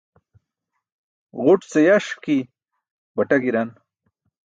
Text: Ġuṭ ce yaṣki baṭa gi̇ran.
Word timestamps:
Ġuṭ 1.43 1.61
ce 1.71 1.79
yaṣki 1.87 2.37
baṭa 3.15 3.37
gi̇ran. 3.43 3.69